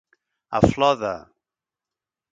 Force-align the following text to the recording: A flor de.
A 0.59 0.61
flor 0.71 0.97
de. 1.03 1.13